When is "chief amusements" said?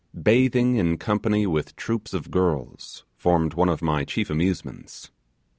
4.03-5.11